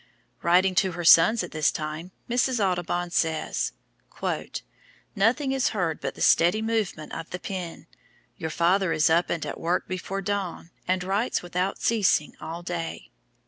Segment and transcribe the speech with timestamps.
[0.41, 2.59] Writing to her sons at this time, Mrs.
[2.59, 3.71] Audubon says:
[5.15, 7.85] "Nothing is heard but the steady movement of the pen;
[8.35, 13.11] your father is up and at work before dawn, and writes without ceasing all day."